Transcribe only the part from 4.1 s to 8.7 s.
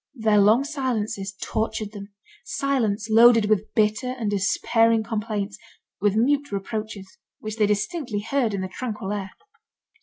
and despairing complaints, with mute reproaches, which they distinctly heard in the